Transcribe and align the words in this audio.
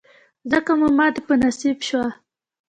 ځکه 0.51 0.71
مو 0.79 0.87
ماتې 0.97 1.21
په 1.27 1.33
نصیب 1.41 1.77
شوه. 1.87 2.05